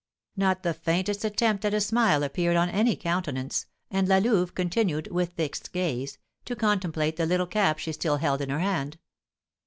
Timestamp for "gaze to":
5.71-6.55